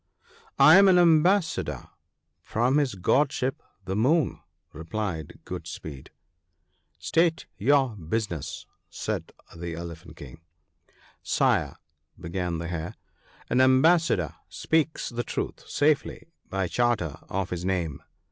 [0.71, 1.87] 'I am an ambassador
[2.41, 4.41] from his Godship the Moon,'
[4.73, 6.09] replied Good speed.'
[6.97, 10.41] State your business/ said the Elephant king.
[11.21, 11.77] 'Sire,
[12.19, 12.95] began the Hare,
[13.47, 18.01] 'an ambassador speaks the truth safely by charter of his name.